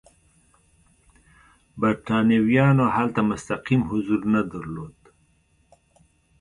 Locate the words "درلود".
4.51-4.97